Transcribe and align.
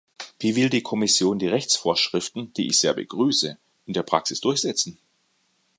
Wie 0.39 0.55
will 0.55 0.71
die 0.71 0.81
Kommission 0.81 1.37
die 1.37 1.45
Rechtsvorschriften, 1.45 2.51
die 2.53 2.65
ich 2.65 2.79
sehr 2.79 2.95
begrüße, 2.95 3.59
in 3.85 3.93
der 3.93 4.01
Praxis 4.01 4.41
durchsetzen? 4.41 4.97